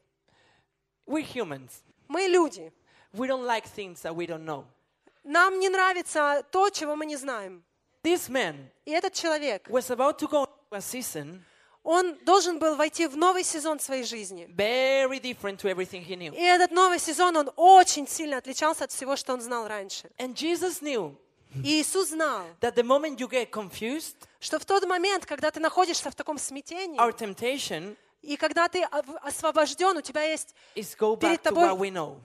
[1.06, 1.72] We're humans.
[2.08, 2.72] Мы люди.
[3.14, 4.66] We don't like things that we don't know.
[5.28, 7.64] Нам не нравится то, чего мы не знаем.
[8.02, 11.44] This man И этот человек, was about to go into a season
[11.84, 14.46] он должен был войти в новый сезон своей жизни.
[14.56, 16.34] very different to everything he knew.
[16.34, 20.10] И этот новый сезон, он очень сильно отличался от всего, что он знал раньше.
[20.18, 21.16] And Jesus knew
[21.64, 25.60] И Иисус знал, that the moment you get confused, что в тот момент, когда ты
[25.60, 28.84] находишься в таком смятении, our temptation и когда ты
[29.22, 31.70] освобожден, у тебя есть перед тобой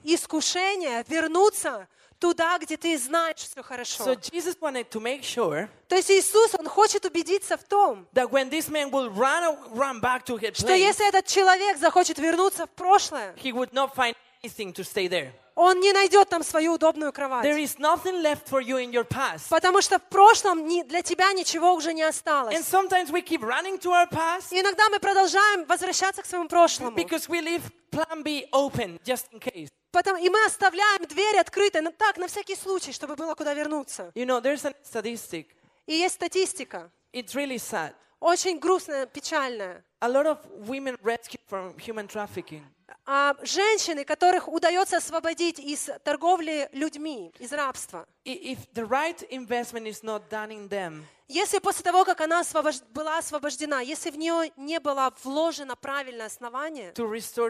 [0.03, 1.87] искушение вернуться
[2.23, 4.05] туда, где ты знаешь все хорошо.
[4.05, 8.29] So Jesus wanted to make sure То есть Иисус, Он хочет убедиться в том, that
[8.31, 12.17] when this man will run, run back to his что place, если этот человек захочет
[12.19, 15.33] вернуться в прошлое, he would not find anything to stay there.
[15.55, 17.45] он не найдет там свою удобную There кровать.
[17.45, 19.49] is nothing left for you in your past.
[19.49, 22.57] Потому что в прошлом для тебя ничего уже не And осталось.
[22.65, 26.95] sometimes we keep running to our past И иногда мы продолжаем возвращаться к своему прошлому.
[26.95, 29.67] because we leave plan B open just in case.
[29.93, 34.11] Потом, и мы оставляем дверь открытой, ну так, на всякий случай, чтобы было куда вернуться.
[34.15, 35.45] You know, there's a statistic.
[35.85, 37.93] И есть статистика, It's really sad.
[38.19, 39.85] очень грустная, печальная.
[39.99, 42.63] A lot of women rescued from human trafficking.
[43.05, 50.01] А женщины, которых удается освободить из торговли людьми, из рабства, If the right investment is
[50.01, 54.51] not done in them, если после того, как она освобож- была освобождена, если в нее
[54.55, 56.91] не было вложено правильное основание,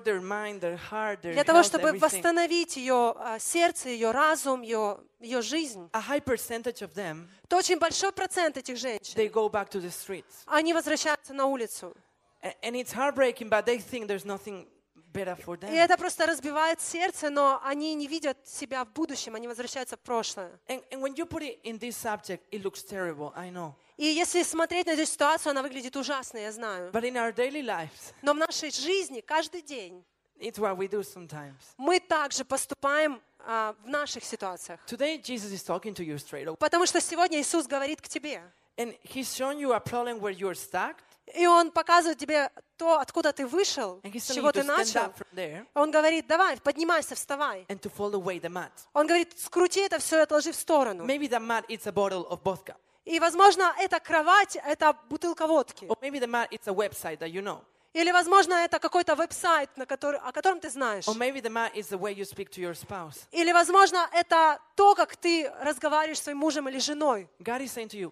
[0.06, 4.62] their mind, their heart, their для того, чтобы everything, восстановить ее а, сердце, ее разум,
[4.62, 5.90] ее, ее жизнь,
[6.94, 9.14] them, то очень большой процент этих женщин,
[10.46, 11.94] они возвращаются на улицу.
[12.62, 14.68] And it's heartbreaking, but they think there's nothing
[15.14, 20.00] И это просто разбивает сердце, но они не видят себя в будущем, они возвращаются в
[20.00, 20.60] прошлое.
[20.68, 23.74] And, and when you put it in this subject, it looks terrible, I know.
[23.98, 26.92] И если смотреть на эту ситуацию, она выглядит ужасно, я знаю.
[26.92, 30.04] But in our daily lives, Но в нашей жизни каждый день
[30.40, 31.54] it's what we do sometimes.
[31.78, 34.80] мы также поступаем а, в наших ситуациях.
[34.88, 36.58] Today, Jesus is talking to you straight away.
[36.58, 38.42] Потому что сегодня Иисус говорит к тебе.
[38.78, 40.96] And he's showing you a problem where you're stuck,
[41.36, 45.14] И Он показывает тебе то, откуда ты вышел, с чего ты начал.
[45.34, 47.66] there Он говорит, давай, поднимайся, вставай.
[48.94, 51.06] Он говорит, скрути это все и отложи в сторону.
[53.06, 55.86] И, возможно, эта кровать, это бутылка водки.
[55.86, 57.62] You know.
[57.94, 61.06] Или, возможно, это какой-то веб-сайт, на который, о котором ты знаешь.
[63.32, 67.30] Или, возможно, это то, как ты разговариваешь с своим мужем или женой.
[67.40, 68.12] You.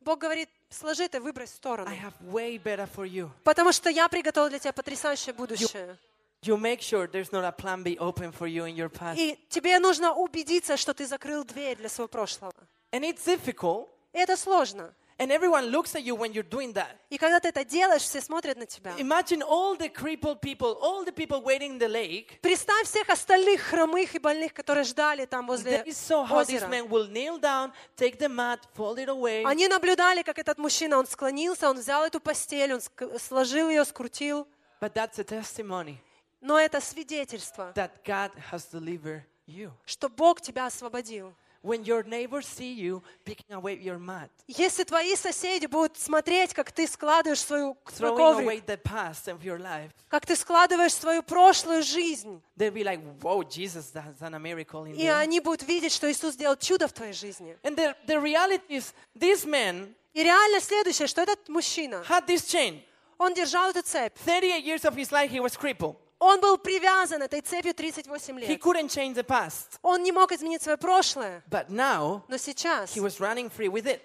[0.00, 1.90] Бог говорит, сложи это, выбрось в сторону.
[1.90, 3.30] I have way better for you.
[3.44, 5.96] Потому что я приготовил для тебя потрясающее будущее.
[6.42, 9.18] you make sure there's not a plan B open for you in your past.
[9.18, 12.52] И тебе нужно убедиться, что ты закрыл дверь для своего прошлого.
[12.92, 14.94] And it's difficult, И это сложно.
[15.18, 16.96] And everyone looks at you when you're doing that.
[17.10, 18.94] И когда ты это делаешь, все смотрят на тебя.
[18.98, 22.38] Imagine all the crippled people, all the people waiting in the lake.
[22.42, 26.68] Представь всех остальных хромых и больных, которые ждали там возле is so how this озера.
[26.68, 30.98] man will kneel down, take the mat, fold it away, Они наблюдали, как этот мужчина,
[30.98, 32.80] он склонился, он взял эту постель, он
[33.18, 34.46] сложил ее, скрутил.
[34.80, 35.96] but that's a testimony
[36.42, 39.70] Но это свидетельство, that God has delivered you.
[39.86, 41.34] что Бог тебя освободил.
[41.62, 46.70] When your neighbors see you picking away your mat, Если твои соседи будут смотреть, как
[46.72, 50.94] ты складываешь свою свой throwing away коврик, the past of your life, как ты складываешь
[50.94, 55.18] свою прошлую жизнь, they'll be like, "Whoa, Jesus has done a miracle in и there."
[55.18, 57.56] они будут видеть, что Иисус сделал чудо в твоей жизни.
[57.62, 62.46] And the, the reality is, this man И реально следующее, что этот мужчина, had this
[62.46, 62.80] chain.
[63.18, 64.14] он держал эту цепь.
[64.24, 65.96] 38 years of his life, he was crippled.
[66.26, 68.60] Он был привязан этой цепью 38 He лет.
[68.60, 69.78] couldn't change the past.
[69.82, 73.86] Он не мог изменить свое прошлое, But now, но сейчас he was running free with
[73.86, 74.00] it.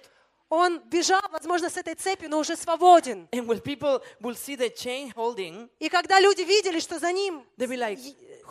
[0.49, 3.27] он бежал, возможно, с этой цепью, но уже свободен.
[3.31, 7.43] And when people will see the chain holding, И когда люди видели, что за ним,
[7.57, 7.99] like,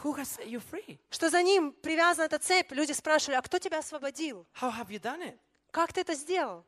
[0.03, 0.99] Who has set you free?
[1.11, 4.47] что за ним привязана эта цепь, люди спрашивали, а кто тебя освободил?
[4.61, 5.39] How have you done it?
[5.71, 6.65] Как ты это сделал?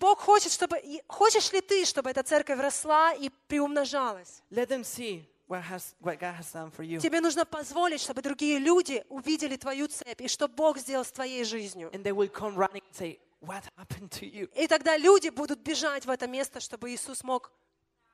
[0.00, 0.80] Бог хочет, чтобы...
[1.06, 4.42] Хочешь ли ты, чтобы эта церковь росла и приумножалась?
[4.50, 6.98] Let them see what, has, what God has done for you.
[6.98, 11.44] Тебе нужно позволить, чтобы другие люди увидели твою цепь и что Бог сделал с твоей
[11.44, 11.90] жизнью.
[11.92, 14.50] And they will come running and say, What happened to you?
[14.54, 17.52] И тогда люди будут бежать в это место, чтобы Иисус мог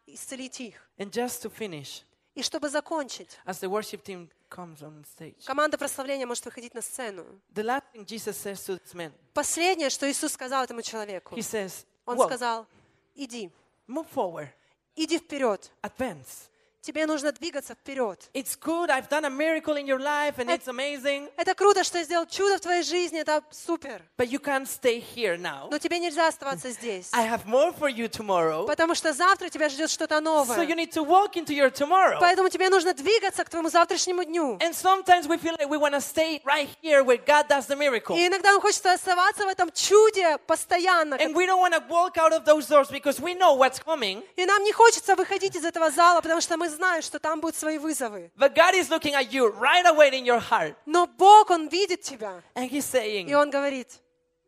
[0.07, 0.89] исцелить их.
[0.99, 2.05] And just to finish,
[2.37, 6.83] И чтобы закончить, as the worship team comes on stage, команда прославления может выходить на
[6.83, 7.25] сцену.
[7.55, 11.41] the last thing Jesus says to this man, Последнее, что Иисус сказал этому человеку, He
[11.41, 12.67] says, Он "Well, сказал,
[13.15, 13.51] иди,
[13.89, 14.51] move forward,
[14.95, 15.71] иди вперед.
[15.83, 16.49] advance.
[16.87, 18.31] Тебе нужно двигаться вперед.
[18.33, 21.99] It's good, I've done a miracle in your life and it's amazing, Это круто, что
[21.99, 24.03] я сделал чудо в твоей жизни, это супер.
[24.17, 25.67] but you can't stay here now.
[25.69, 27.11] Но тебе нельзя оставаться здесь.
[27.13, 28.67] I have more for you tomorrow.
[28.67, 30.67] Потому что завтра тебя ждет что-то So you новое.
[30.77, 32.19] need to walk into your tomorrow.
[32.21, 34.57] Поэтому тебе нужно двигаться к твоему завтрашнему дню.
[34.61, 37.75] And sometimes we feel like we want to stay right here where God does the
[37.75, 38.17] miracle.
[38.17, 41.17] И иногда нам хочется оставаться в этом чуде постоянно.
[41.17, 44.23] And we don't want to walk out of those doors because we know what's coming.
[44.37, 47.57] И нам не хочется выходить из этого зала, потому что мы знаем, что там будут
[47.57, 48.31] свои вызовы.
[48.37, 50.77] But God is looking at you right away in your heart.
[50.87, 52.43] Но Бог, Он видит тебя.
[52.55, 54.01] And He's И saying, Он говорит,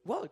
[0.06, 0.30] Walk,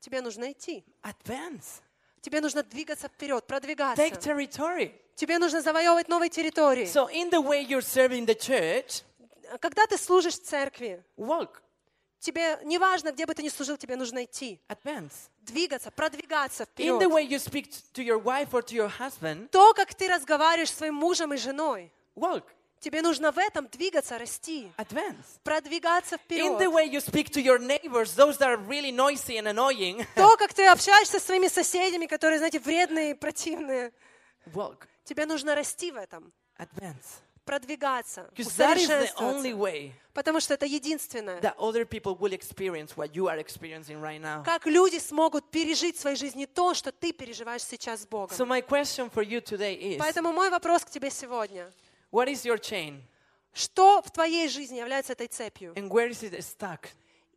[0.00, 0.84] тебе нужно идти.
[1.02, 1.80] advance,
[2.20, 4.02] Тебе нужно двигаться вперед, продвигаться.
[4.02, 4.92] take territory.
[5.16, 6.84] Тебе нужно завоевывать новые территории.
[6.84, 9.02] So, in the way you're serving the church,
[9.60, 11.60] Когда ты служишь церкви, walk,
[12.20, 14.60] тебе неважно, где бы ты ни служил, тебе нужно идти.
[14.68, 15.12] advance.
[15.40, 17.10] Двигаться, продвигаться In the вперед.
[17.10, 20.74] way you speak to your wife or to your husband, То, как ты разговариваешь с
[20.76, 22.44] своим мужем и женой, walk,
[22.78, 25.38] тебе нужно в этом двигаться, расти, advance.
[25.42, 26.72] продвигаться In the вперед.
[26.72, 30.54] way you speak to your neighbors, those that are really noisy and annoying, То, как
[30.54, 33.92] ты общаешься со своими соседями, которые, знаете, вредные, противные,
[34.54, 37.20] walk, тебе нужно расти в этом, advance.
[37.44, 39.56] Продвигаться, Because that is the only усовершенствоваться.
[39.56, 44.20] way Потому что это единственное, that other people will experience what you are experiencing right
[44.20, 44.42] now.
[44.44, 48.36] как люди смогут пережить в своей жизни то, что ты переживаешь сейчас с Богом.
[48.36, 51.70] So, my question for you today is Поэтому мой вопрос к тебе сегодня.
[52.12, 53.00] what is your chain
[53.52, 55.72] Что в твоей жизни является этой цепью?
[55.74, 56.88] and where is it stuck?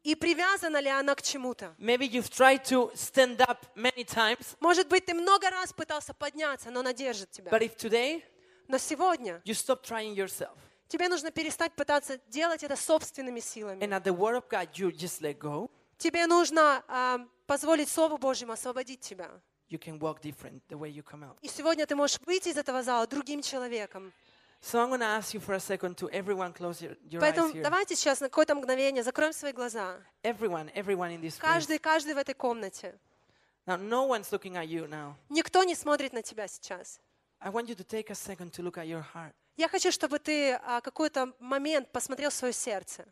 [0.03, 1.73] И привязана ли она к чему-то?
[1.79, 6.69] Maybe you've tried to stand up many times, Может быть, ты много раз пытался подняться,
[6.71, 7.49] но она держит тебя.
[7.51, 8.21] but if today
[8.67, 10.55] Но сегодня you stop trying yourself
[10.87, 13.83] тебе нужно перестать пытаться делать это собственными силами.
[13.83, 18.17] and at the word of God you just let go, Тебе нужно а, позволить Слову
[18.17, 19.29] Божьему освободить тебя.
[19.69, 21.37] you can walk different the way you come out.
[21.41, 24.13] И сегодня ты можешь выйти из этого зала другим человеком.
[24.61, 27.33] So I'm going to ask you for a second to everyone close your, your eyes
[27.33, 27.63] Поэтому here.
[27.63, 29.97] давайте сейчас на какое-то мгновение закроем свои глаза.
[30.23, 31.41] Everyone, everyone in this place.
[31.41, 32.97] Каждый, каждый в этой комнате.
[33.65, 35.15] Now, no one's looking at you now.
[35.29, 36.99] Никто не смотрит на тебя сейчас.
[37.42, 39.32] I want you to take a second to look at your heart.
[39.56, 43.06] Я хочу, чтобы ты а, какой-то момент посмотрел в свое сердце.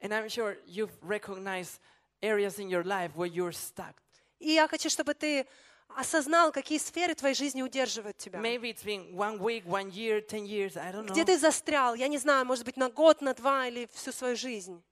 [0.00, 1.78] And I'm sure you've recognized
[2.22, 3.94] areas in your life where you're stuck.
[4.40, 5.46] И я хочу, чтобы ты
[5.88, 8.40] осознал, какие сферы твоей жизни удерживают тебя.
[8.40, 11.26] Maybe it's been one week, one year, 10 years, I don't Где know.
[11.26, 14.82] ты застрял, я не знаю, может быть, на год, на два или всю свою жизнь.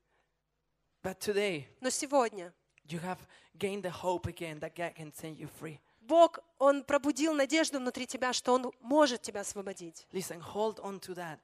[1.02, 2.52] But today, Но сегодня
[2.86, 3.18] you have
[3.58, 5.80] gained the hope again that God can set you free.
[6.05, 10.07] Бог, Он пробудил надежду внутри тебя, что Он может тебя освободить.
[10.11, 11.39] Listen, hold on to that.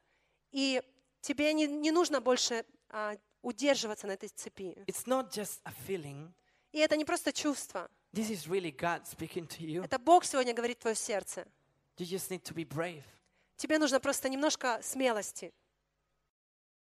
[0.52, 0.82] И
[1.22, 4.76] тебе не, не нужно больше а, удерживаться на этой цепи.
[4.88, 6.32] It's not just a feeling,
[6.72, 7.90] И это не просто чувство.
[8.14, 9.84] this is really God speaking to you.
[9.84, 11.48] Это Бог сегодня говорит в твое сердце.
[11.98, 13.04] You just need to be brave.
[13.58, 15.54] Тебе нужно просто немножко смелости.